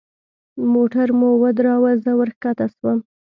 موټر 0.73 1.07
مو 1.19 1.29
ودراوه 1.41 1.91
زه 2.03 2.11
وركښته 2.19 2.65
سوم. 2.75 2.97